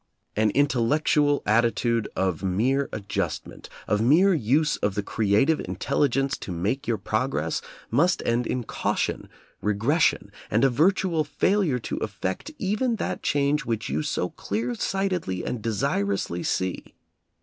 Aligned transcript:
An 0.35 0.51
intel 0.53 0.89
lectual 0.89 1.43
attitude 1.45 2.09
of 2.15 2.41
mere 2.41 2.89
adjustment, 2.91 3.69
of 3.87 4.01
mere 4.01 4.33
use 4.33 4.75
of 4.77 4.95
the 4.95 5.03
creative 5.03 5.59
intelligence 5.59 6.37
to 6.37 6.51
make 6.51 6.87
your 6.87 6.97
progress, 6.97 7.61
must 7.91 8.23
end 8.25 8.47
in 8.47 8.63
caution, 8.63 9.29
regression, 9.61 10.31
and 10.49 10.63
a 10.63 10.71
virtual 10.71 11.23
fail 11.23 11.63
ure 11.63 11.77
to 11.77 11.97
effect 11.97 12.49
even 12.57 12.95
that 12.95 13.21
change 13.21 13.63
which 13.63 13.89
you 13.89 14.01
so 14.01 14.29
clear 14.29 14.73
sightedly 14.73 15.45
and 15.45 15.61
desirously 15.61 16.41
see. 16.41 16.95